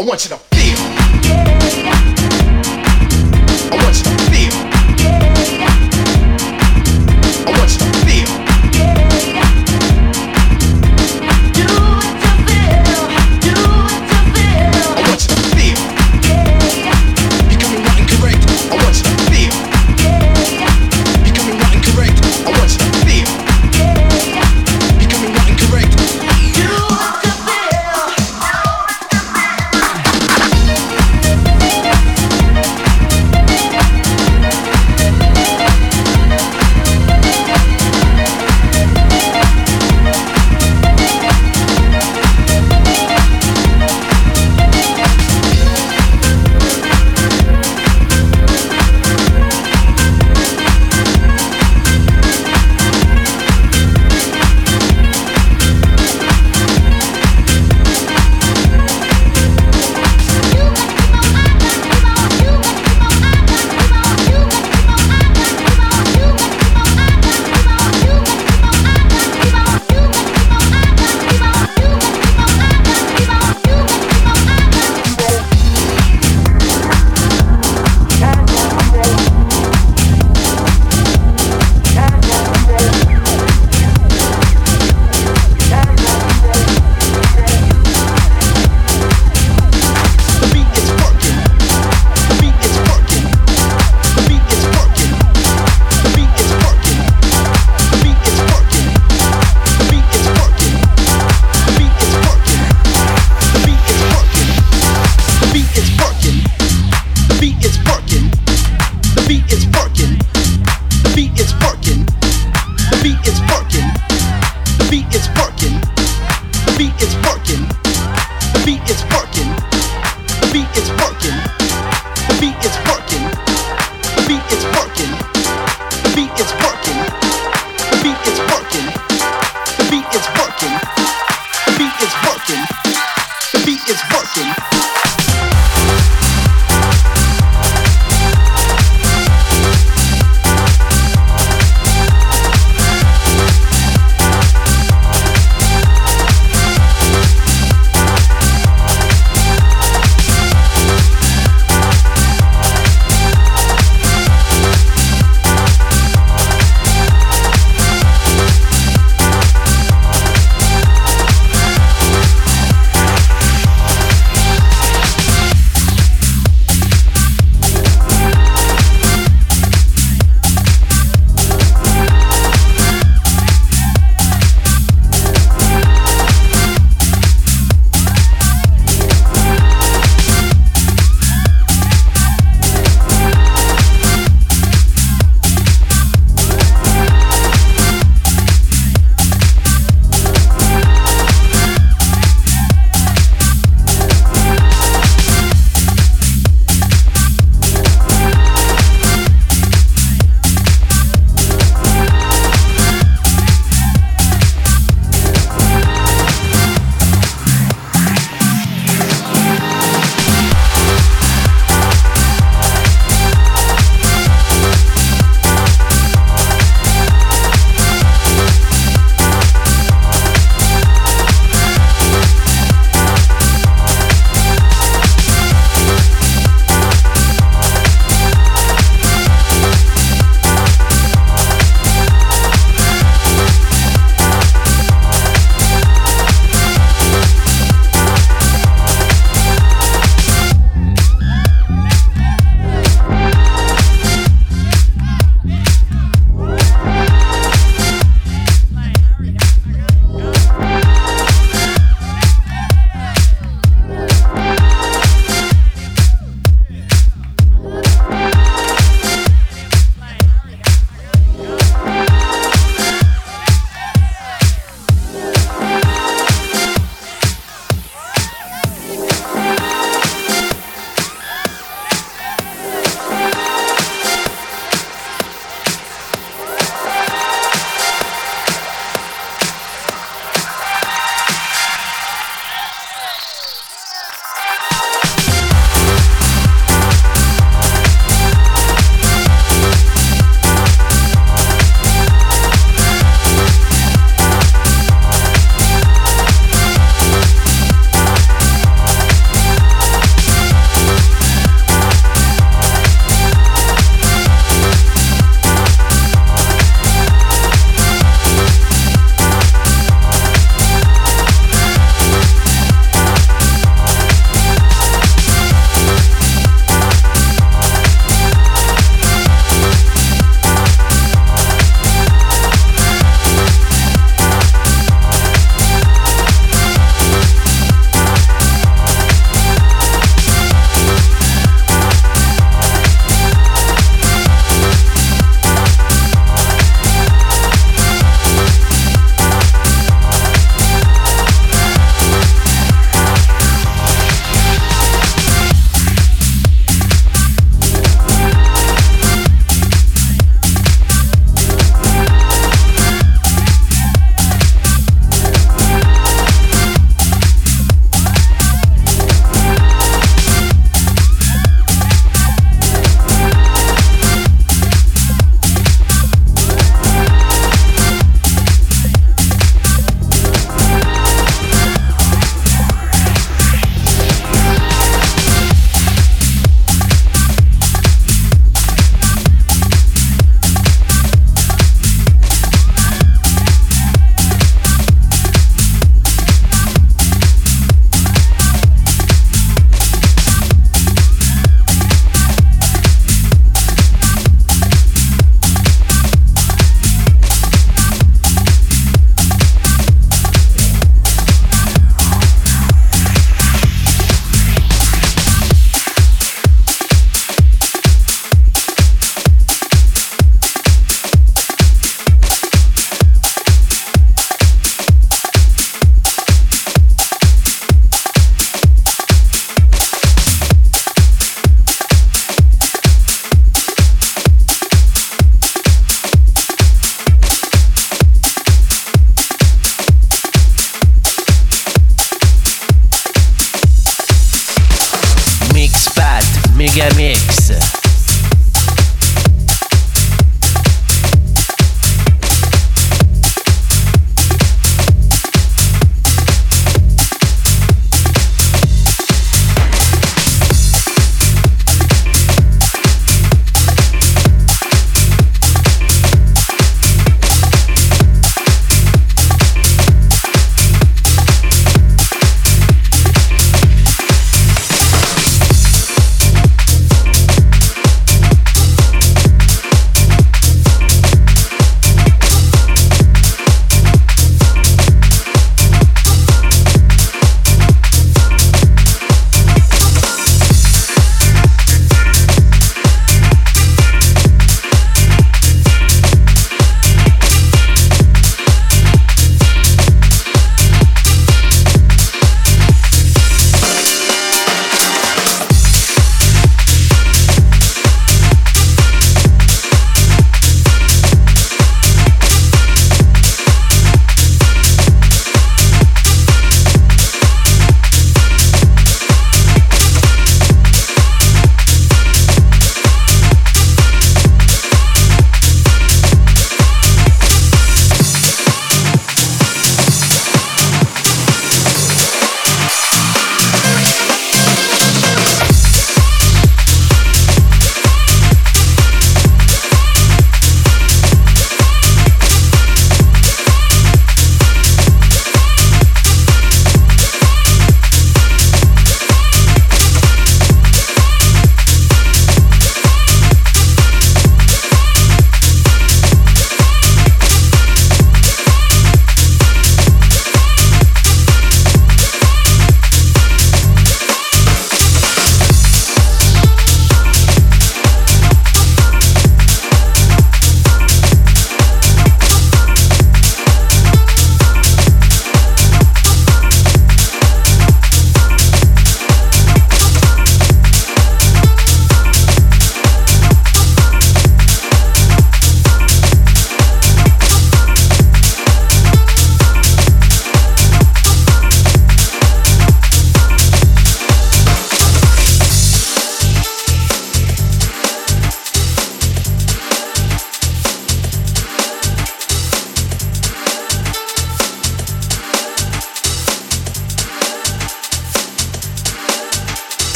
[0.00, 0.78] I want you to feel.
[3.70, 4.29] I want you to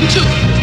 [0.00, 0.57] than two.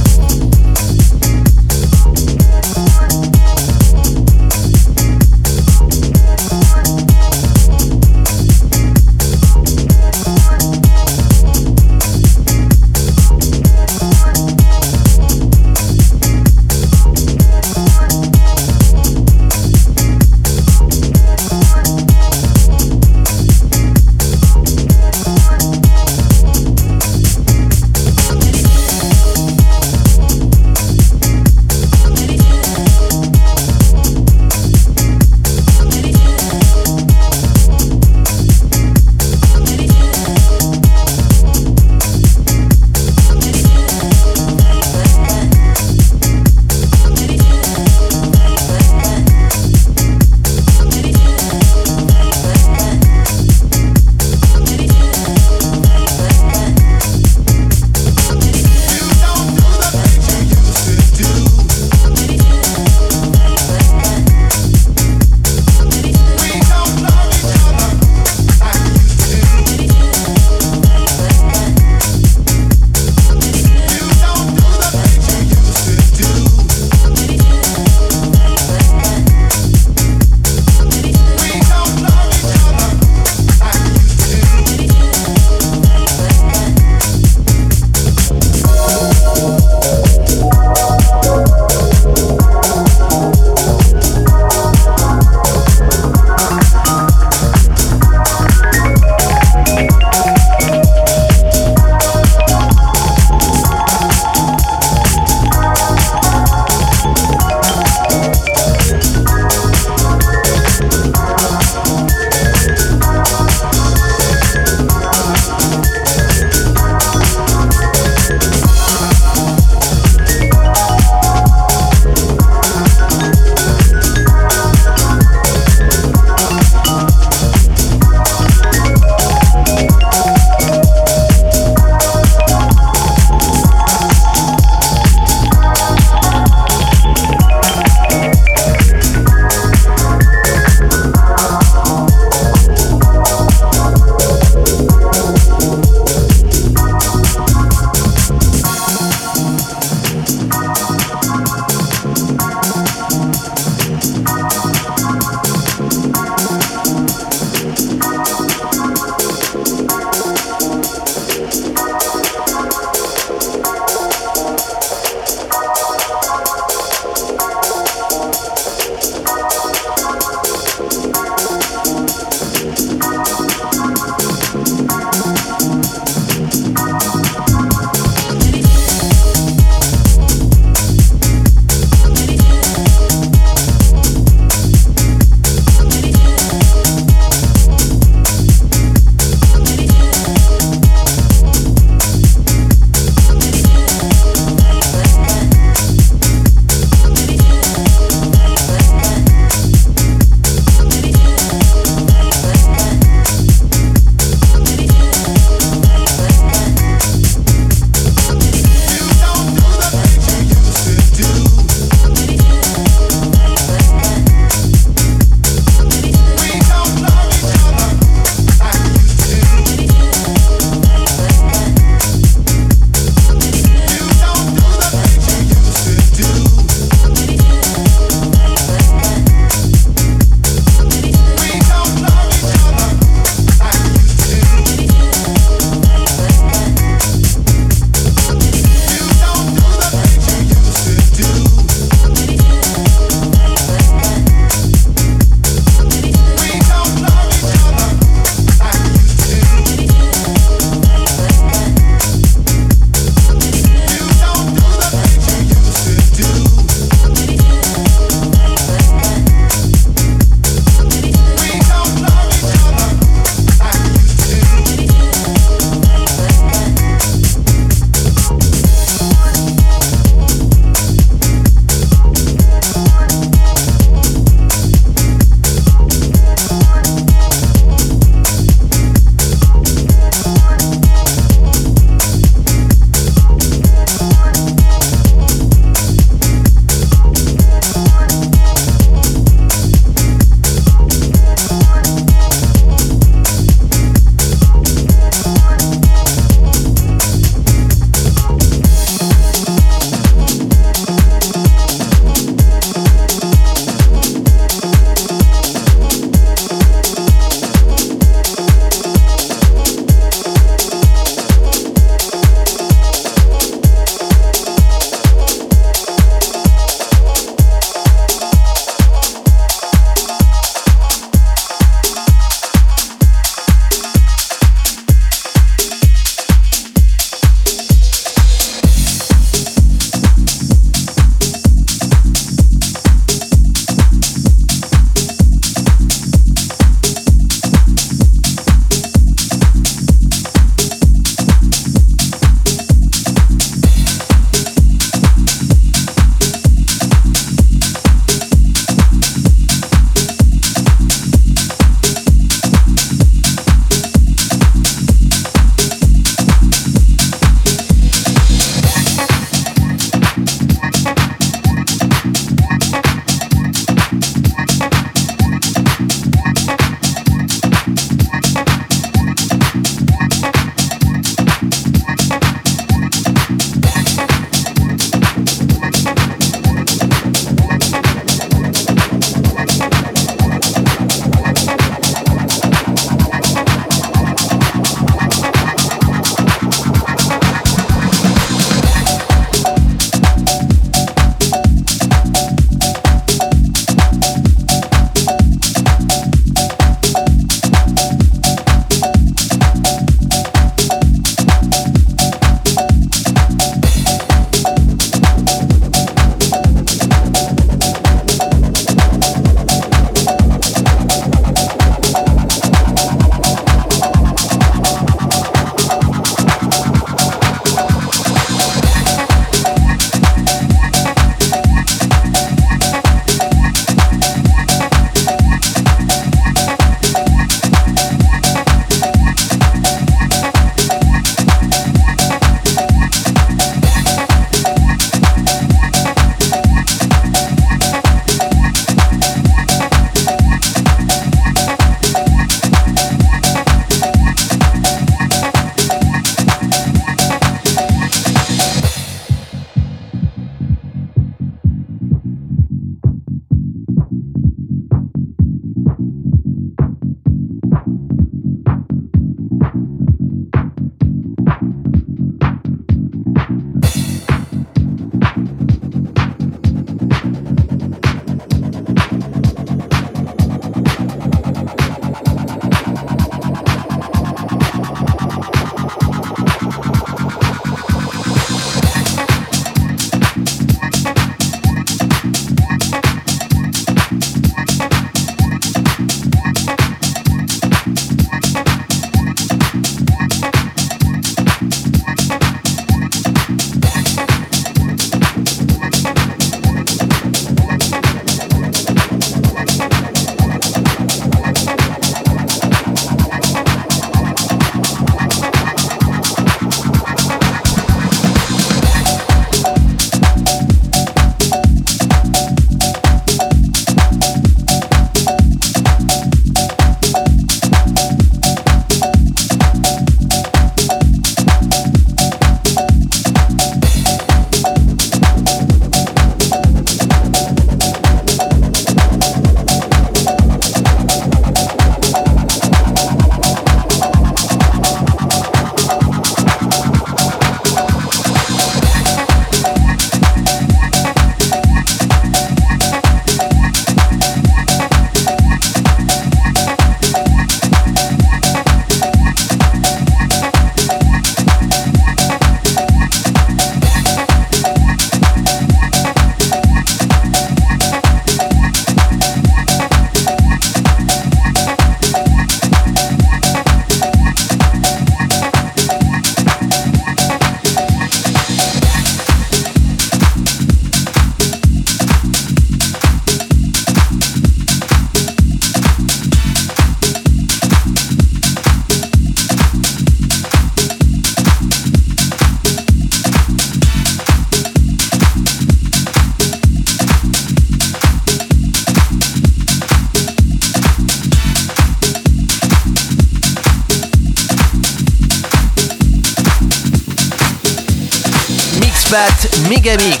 [599.63, 600.00] Reggae Mix.